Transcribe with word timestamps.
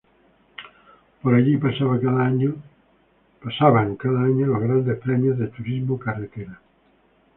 Por 1.21 1.35
allí 1.35 1.57
pasaba 1.57 1.99
cada 2.01 2.25
año 2.25 2.55
los 3.43 4.59
grandes 4.59 4.97
premios 4.97 5.37
de 5.37 5.49
Turismo 5.49 5.99
Carretera. 5.99 6.59